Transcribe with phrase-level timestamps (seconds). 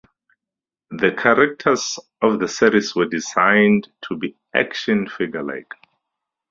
[0.89, 5.71] The characters of the series were designed to be "action-figure-like".